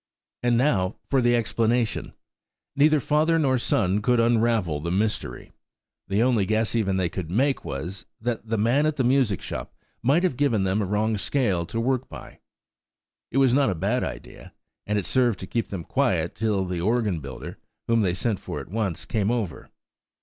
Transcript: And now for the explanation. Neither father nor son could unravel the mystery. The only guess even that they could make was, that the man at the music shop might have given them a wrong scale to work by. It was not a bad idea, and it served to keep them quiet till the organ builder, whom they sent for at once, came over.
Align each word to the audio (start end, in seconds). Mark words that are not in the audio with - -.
And 0.41 0.57
now 0.57 0.95
for 1.11 1.21
the 1.21 1.35
explanation. 1.35 2.13
Neither 2.75 2.99
father 2.99 3.37
nor 3.37 3.59
son 3.59 4.01
could 4.01 4.19
unravel 4.19 4.79
the 4.79 4.89
mystery. 4.89 5.51
The 6.07 6.23
only 6.23 6.47
guess 6.47 6.73
even 6.73 6.97
that 6.97 7.03
they 7.03 7.09
could 7.09 7.29
make 7.29 7.63
was, 7.63 8.07
that 8.19 8.47
the 8.47 8.57
man 8.57 8.87
at 8.87 8.95
the 8.95 9.03
music 9.03 9.43
shop 9.43 9.75
might 10.01 10.23
have 10.23 10.37
given 10.37 10.63
them 10.63 10.81
a 10.81 10.85
wrong 10.87 11.17
scale 11.19 11.67
to 11.67 11.79
work 11.79 12.09
by. 12.09 12.39
It 13.29 13.37
was 13.37 13.53
not 13.53 13.69
a 13.69 13.75
bad 13.75 14.03
idea, 14.03 14.55
and 14.87 14.97
it 14.97 15.05
served 15.05 15.37
to 15.41 15.45
keep 15.45 15.67
them 15.67 15.83
quiet 15.83 16.33
till 16.33 16.65
the 16.65 16.81
organ 16.81 17.19
builder, 17.19 17.59
whom 17.85 18.01
they 18.01 18.15
sent 18.15 18.39
for 18.39 18.59
at 18.59 18.69
once, 18.71 19.05
came 19.05 19.29
over. 19.29 19.69